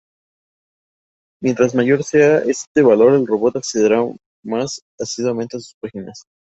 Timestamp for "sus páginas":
5.59-6.23